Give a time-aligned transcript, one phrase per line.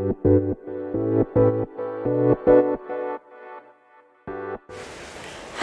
[0.00, 0.06] は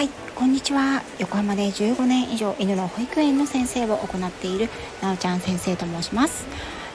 [0.04, 1.02] いこんにちは。
[1.18, 4.70] 横浜で15年以上犬の保育園の先生を行っている
[5.02, 6.46] なおちゃん先生と申します。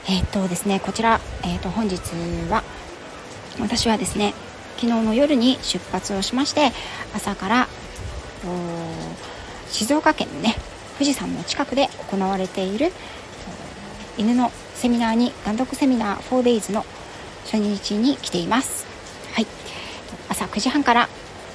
[0.05, 1.97] えー、っとですねこちら、えー、っと本日
[2.49, 2.63] は
[3.59, 4.33] 私はですね
[4.77, 6.71] 昨日の夜に出発をしまして
[7.13, 7.67] 朝から
[9.67, 10.55] 静岡県のね
[10.93, 12.93] 富士山の近くで行われている
[14.17, 16.85] 犬のセミナーに監督セミナー 4days の
[17.45, 18.85] 初日に来ています。
[19.33, 19.47] はい。
[20.29, 21.09] 朝9時半から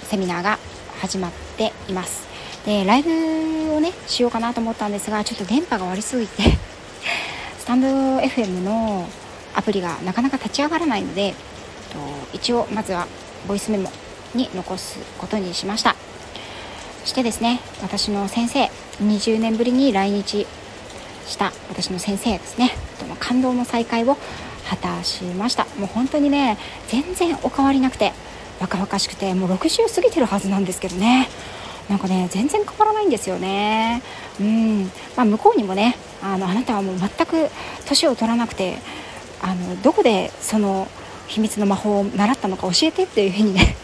[0.05, 0.59] セミナーが
[1.01, 2.29] 始まっています。
[2.65, 3.11] でライブ
[3.75, 6.43] をねしようかなと思ったんですがちょっと電波が悪すぎて
[7.59, 7.87] スタンド
[8.19, 9.09] FM の
[9.55, 11.35] アプリがなかなか立ち上がらないので
[12.33, 13.07] 一応まずは
[13.47, 13.91] ボイスメモ
[14.35, 15.97] に残すことにしました。
[17.05, 18.71] そしてですね私の先生
[19.03, 20.47] 20年ぶりに来日
[21.27, 22.73] した私の先生ですね。
[22.99, 24.19] との感動の再会を
[24.69, 25.65] 果たしました。
[25.79, 26.59] もう本当にね
[26.89, 28.13] 全然お変わりなくて
[28.61, 31.29] 若々しくてもう60過ぎてるはずなんですけどね。
[31.89, 34.03] なんかね全然変わらないんですよね。
[34.41, 34.85] うん。
[35.17, 37.49] まあ、向こうにもねあのあなたはもう全く
[37.87, 38.79] 年を取らなくて
[39.41, 40.89] あのどこでその
[41.29, 43.77] 秘密の魔法を習ったのか教えてっていうふうにね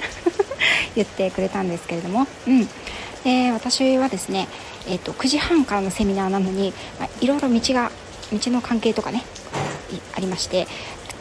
[0.96, 2.68] 言ってくれたんですけれども、うん、
[3.22, 4.48] で私はですね、
[4.86, 7.90] えーと、9時半からのセミナーなのに、まあ、いろいろ道が
[8.32, 9.22] 道の関係とかね
[10.14, 10.66] ありまして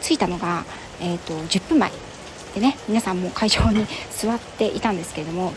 [0.02, 0.64] 着いたのが、
[1.00, 1.90] えーと、10分前
[2.54, 5.52] でね皆さんも会場に 座っていたんですけれども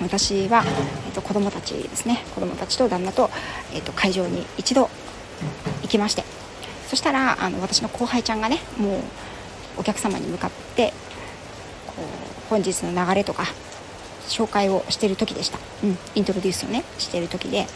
[0.00, 0.64] 私は、
[1.06, 3.30] えーと、子どもたちですね子どもたちと旦那と,、
[3.72, 4.90] えーと会場に一度
[5.82, 6.24] 行きまして
[6.88, 9.00] そしたらあの私の後輩ちゃんがねもう
[9.78, 10.92] お客様に向かって
[11.86, 13.44] こう本日の流れとか
[14.28, 17.66] 紹介をしてる時でした、うん、イントロデュースをねしてる時で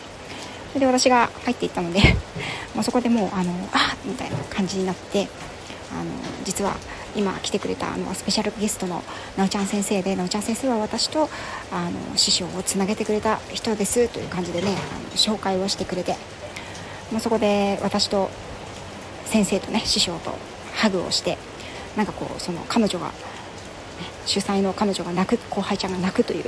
[0.74, 2.00] それで私が入っていったので
[2.74, 5.28] まそこでもうあのあみたいな感じになって
[5.92, 6.10] あの
[6.42, 6.74] 実は
[7.14, 9.04] 今来てくれたあのスペシャルゲストの
[9.36, 11.30] なおちゃん先生でなおちゃん先生は私と
[11.70, 14.76] あの師匠をつなげてくれた人ですという感じでねあの
[15.14, 16.16] 紹介をしてくれて
[17.12, 18.28] もうそこで私と
[19.26, 20.36] 先生とね師匠と
[20.74, 21.38] ハグをして
[21.96, 23.12] なんかこうその彼女が、
[24.26, 26.44] 主催の彼女が泣く後輩ちゃんが泣くという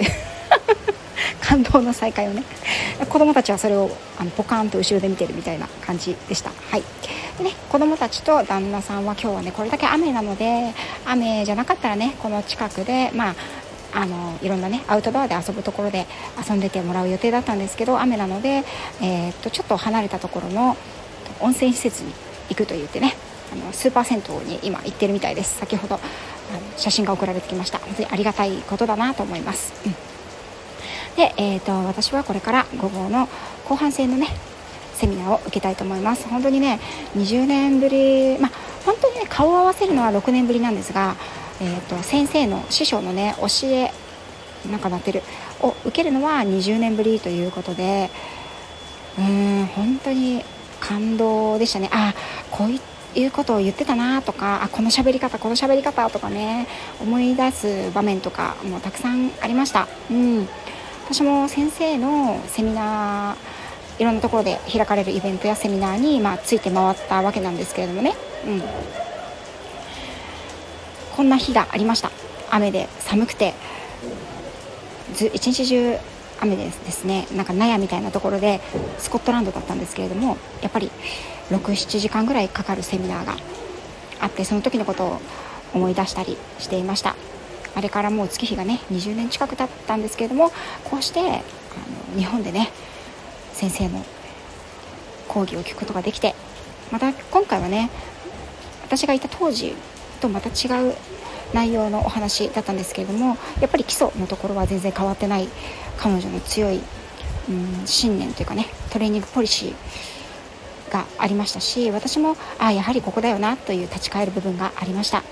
[1.47, 2.43] 感動の再会をね。
[3.09, 6.51] 子供たちはそれをあのポカーンと後ろで見てるみたいな感じでした。
[6.51, 6.83] はい。
[7.39, 10.73] でね、子供たちと旦那さんは今日はねこれだけ雨なので
[11.05, 13.34] 雨じゃなかったらねこの近くでまあ
[13.93, 16.07] あのいろんなねアウトドアで遊ぶところで
[16.49, 18.65] 遊んでてもらう予定だったんですけど雨なので、
[19.01, 20.77] えー、っとちょっと離れたところの
[21.41, 22.13] 温泉施設に
[22.49, 23.15] 行くと言ってね
[23.53, 25.59] あのスーパー銭湯に今行ってるみたいです。
[25.59, 26.03] 先ほどあの
[26.78, 27.78] 写真が送られてきました。
[27.78, 29.95] 本当にありがたいことだなと思います、うん、
[31.16, 33.28] で、えーと、私はこれから午後の
[33.65, 34.28] 後半戦のね
[34.94, 36.28] セミナーを受けたいと思います。
[36.28, 36.81] 本当にね
[37.16, 38.50] 20年ぶりまあ
[38.84, 41.16] 本当にね顔を合わせるのは6年ぶりなんですが、
[41.60, 43.93] えーと、先生の師匠のね教え
[44.71, 45.22] なんかなってる
[45.60, 48.10] を受けるのは20年ぶりということで
[49.19, 50.44] うーん本当に
[50.81, 51.91] 感動でしたね。
[51.93, 52.15] あ
[52.50, 56.66] こういったいうことを言ってたなとかあこの喋り方この喋り方とかね
[57.00, 60.48] 思い出す場面とかもたくさんありました、うん、
[61.09, 68.62] 私も先生のセミナーいろんなところで開かれるイベントやセミナーに、まあ、ついて回ったわけなんですけれどもね、うん、
[71.15, 72.11] こんな日がありました。
[72.50, 73.55] 雨で寒くて。
[75.15, 75.97] ず一日中
[76.41, 77.27] 雨でですね。
[77.34, 78.61] なんか納屋みたいなところで
[78.99, 80.91] スコットランドだったんですけれどもやっぱり
[81.50, 83.37] 67時間ぐらいかかるセミナーが
[84.21, 85.21] あってその時のことを
[85.72, 87.15] 思い出したりしていました。
[87.77, 90.51] あれからもう月日がね20年近く経ったんですけれども
[90.85, 92.71] こうしてあの日本でね
[93.53, 94.03] 先生の
[95.29, 96.35] 講義を聞くことができて
[96.91, 97.91] また今回はね
[98.83, 99.75] 私がいた当時
[100.23, 100.95] とまた違う
[101.53, 105.49] 内容のお話だったんですけれどもやっぱり基礎のところは全然変わってない
[105.99, 106.81] 彼女の強い、
[107.51, 115.23] うん、信念というかねトレーニングポリシーがありましたし私もあやはりここだよなという立ち返る部分がありました。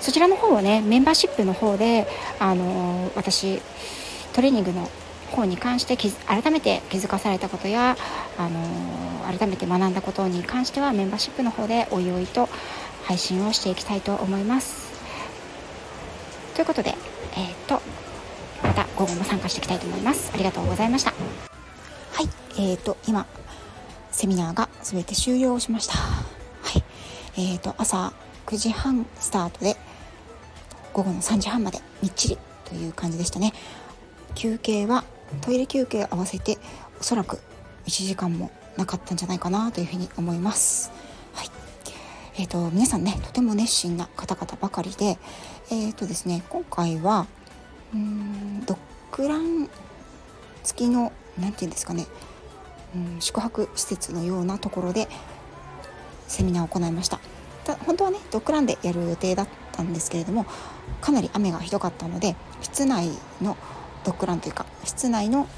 [0.00, 2.06] そちらの方をねメンバーシップの方で
[2.38, 3.60] あの私
[4.32, 4.88] トレーニングの
[5.30, 7.96] 方に関して改めて気づかされたことや
[8.38, 12.48] あの改めて学んだことに関してはメンバーシップの方でおいおいと
[13.04, 14.90] 配信をしていきたいと思います
[16.54, 16.94] ということで
[17.32, 17.80] えー、っと
[18.62, 21.16] また午後も参加していきたいと思いますありがとうございましたは
[22.22, 23.26] いえー、っと今
[24.20, 25.94] セミナーが全て終了しました。
[25.94, 26.20] は
[26.78, 26.84] い。
[27.36, 28.12] えーと、朝
[28.50, 29.76] 9時半スタートで
[30.92, 33.52] 午後の3時半までみっちりという感じでしたね。
[34.34, 35.04] 休憩は
[35.40, 36.58] トイレ休憩合わせて
[37.00, 37.36] おそらく
[37.86, 40.90] 1時間もなかったんじゃないかなというふうに思います。
[41.32, 41.50] はい。
[42.38, 45.16] えーと、皆さんねとても熱心な方々ばかりで,、
[45.70, 47.28] えーとですね、今回は
[47.94, 48.78] うんドッ
[49.16, 49.70] グラン
[50.64, 52.08] 付きの何て言うんですかね
[52.96, 55.08] うん宿泊施設のようなところで
[56.26, 57.20] セミナーを行いました
[57.76, 60.46] 本当はねドッグランでやる予定だったんですけれども
[61.00, 63.56] かなり雨がひどかったので室内の
[64.04, 65.48] ドッグランというか室内の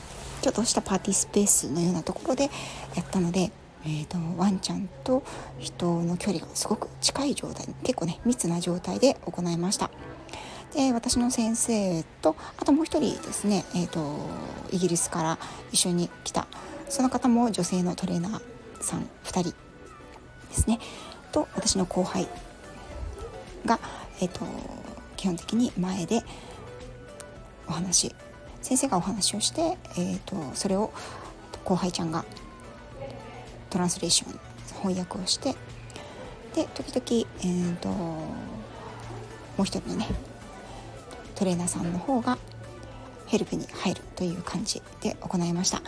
[0.41, 2.51] ちょっとしたパーティースペースのようなところで
[2.97, 3.53] やったので、
[3.85, 5.23] えーと、ワンちゃんと
[5.61, 9.91] 人の距離がすごく近い状態結構ね密な状態で行いました。
[10.75, 14.17] で私の先生とあともう一人ですね、えー、と
[14.71, 15.39] イギリスから
[15.71, 16.47] 一緒に来た
[16.89, 18.43] その方も女性のトレーナー
[18.81, 19.55] さん2人で
[20.53, 20.79] すね。
[21.33, 22.29] と私の後輩
[23.67, 23.81] が、
[24.21, 24.41] えーと、
[25.17, 26.23] 基本的に前で
[27.67, 28.15] お話
[28.61, 30.93] 先生がお話をして、えーと、それを
[31.65, 32.25] 後輩ちゃんが
[33.71, 34.39] トランスレーション
[34.83, 35.55] 翻訳をして
[36.55, 38.27] で時々、えーと、も
[39.61, 40.07] う一人のね
[41.35, 42.39] トレーナーさんの方が
[43.27, 45.81] ヘルプに入るという感じで行いました。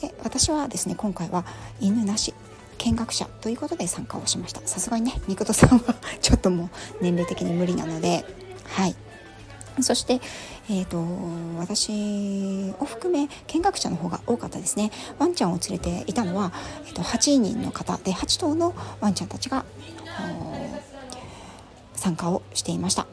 [0.00, 1.44] で私はですね今回は
[1.80, 2.32] 犬なし。
[2.78, 4.60] 見学者ということで参加をしました。
[4.64, 6.68] さすがにねみことさんはちょっともう
[7.00, 8.24] 年齢的に無理なので
[8.68, 8.94] はい。
[9.80, 10.20] そして、
[10.68, 11.02] えーと、
[11.58, 14.90] 私を含め見学者の方が多かったですね。
[15.18, 16.52] ワンちゃんを連れていたのは、
[16.86, 19.64] えーと、8人の方で8頭のワンちゃんたちが
[21.94, 23.06] 参加をしていました。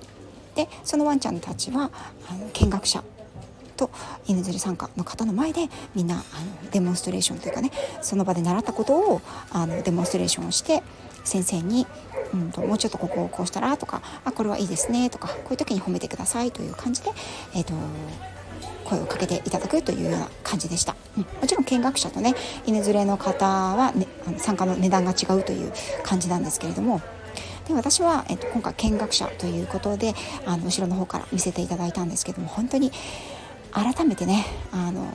[0.55, 1.91] でそのワンちゃんたちは
[2.29, 3.03] あの見学者
[3.79, 3.89] と
[4.27, 7.71] 犬連れ参加の方の前でみんなあのデモンストレーションというかね
[8.01, 9.21] その場で習ったことを
[9.51, 10.83] あのデモンストレーションをして
[11.23, 11.87] 先生に、
[12.33, 17.11] うんと、もうちょっとここをこうしたらとかあこれはいいですねとかこういう時に褒めてくださいという感じで、
[17.55, 17.73] えーと、
[18.83, 22.35] 声をかけていただくというような感じでした、うん、もちろん見学者とね
[22.65, 25.71] 犬連れの方は、ね、あの参加の値段が違うという
[26.03, 27.01] 感じなんですけれども
[27.69, 30.15] で私は、えっと、今回見学者ということで
[30.45, 32.91] あの後ろの方から見せていただいたんですけども本当に
[33.71, 35.07] 改めてねあの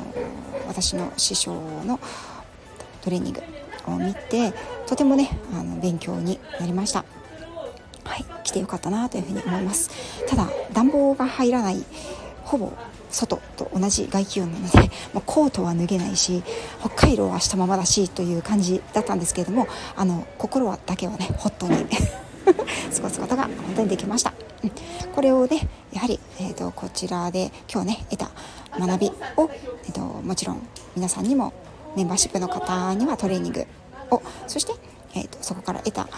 [0.66, 1.54] 私の師匠
[1.84, 1.98] の
[3.02, 3.42] トレーニング
[3.86, 4.52] を見て
[4.86, 7.04] とてもねあの勉強になりました。
[8.04, 9.90] はい来てよかったなというふうに思います。
[10.26, 11.84] ただ暖房が入らない
[12.42, 12.72] ほぼ
[13.10, 14.78] 外と同じ外気温なので
[15.14, 16.42] もうコートは脱げないし
[16.80, 21.86] 北海道はしたままだしという感じだったんですけれどもあの心はだけはねホットに
[22.44, 24.32] 過ごすことが本当にできました、
[24.64, 28.30] うん、これをねやはり、えーと、こちらで今日ね得た
[28.78, 29.06] 学び
[29.36, 29.50] を、
[29.84, 30.66] えーと、もちろん
[30.96, 31.52] 皆さんにも
[31.96, 33.66] メンバーシップの方にはトレーニング
[34.10, 34.72] をそして、
[35.14, 36.08] えーと、そこから得た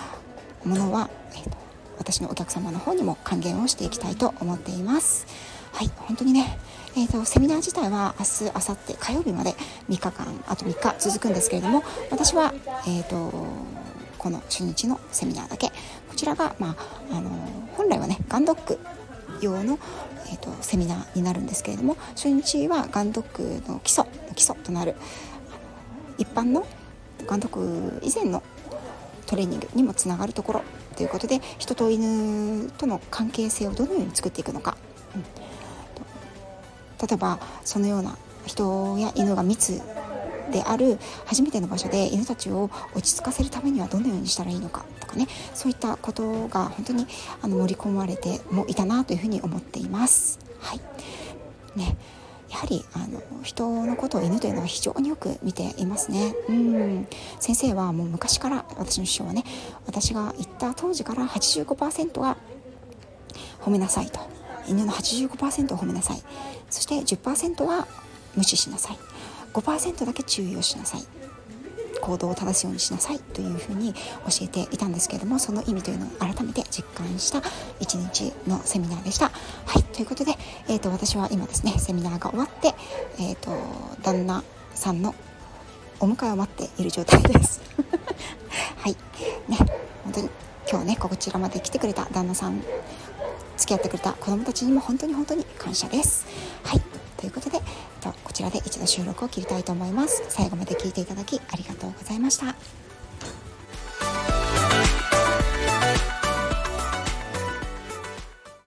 [0.64, 1.56] ものは、えー、と
[1.98, 5.26] 私のお客様の方にも還元をしていきたいと思っています。
[5.72, 6.58] はい本当にね、
[6.96, 9.54] えーと、セミナー自体は明日明後日火曜日まで
[9.90, 12.54] 3日間あと3日続くんですけれども私は、
[12.86, 13.85] えーと
[14.26, 15.68] この初日のセミナーだけ。
[15.68, 15.72] こ
[16.16, 16.70] ちらが、ま
[17.12, 17.30] あ、あの
[17.76, 18.76] 本来はねガンドック
[19.40, 19.78] 用の、
[20.26, 24.96] えーと、セミナーになるんですけれども初日はガンドックの基礎の基礎となる
[26.18, 26.66] 一般の
[27.28, 28.42] ガンドック以前の
[29.26, 30.62] トレーニングにもつながるところ
[30.96, 34.76] ということで人と犬との関係性をどのように作っていくのか、
[35.14, 39.80] うん、例えばそのような人や犬が密
[40.50, 47.06] である初めての場所で犬たちを落ち着かせるためにはどのようにしたらいいのかとかねそういったことが本当に
[47.42, 50.38] あの盛り込まれてもいたなというふうに思っています。
[50.60, 50.80] はい。
[51.76, 51.96] ね
[52.48, 56.34] やはりあの人のことを犬というのは非常によく見ていますね。
[56.48, 57.08] うん。
[57.40, 59.44] 先生はもう昔から私の師匠はね
[59.84, 62.36] 私が行った当時から85%は
[63.60, 64.20] 褒めなさいと。
[64.68, 66.22] 犬の85%を褒めなさい。
[66.70, 67.86] そして10%は
[68.34, 68.98] 無視しなさい。
[69.60, 71.04] 5%だけ注意をしなさい
[72.00, 74.00] 行動を正すようにしなさいというふうに教
[74.42, 77.42] えていたんですけれどもその意味というのを改めて実感した
[77.80, 79.30] 一日のセミナーでした。
[79.64, 80.32] はいということで、
[80.68, 82.74] えーと、私は今ですねセミナーが終わって、
[83.18, 83.50] えーと、
[84.02, 84.44] 旦那
[84.74, 85.14] さんの
[85.98, 87.62] お迎えを待っている状態です。
[88.76, 88.96] はい
[89.48, 89.56] ね
[90.04, 90.30] 本当に
[90.70, 92.62] 今日ねこちらまで来てくれた旦那さん
[93.56, 96.26] 付き合ってくれた子供たちにも本当に本当に感謝です。
[96.62, 97.58] はいということで
[98.24, 100.24] こちらで一度収録を切りたいと思います。
[100.28, 102.54] 最後まで聞いていただきありがとうございました。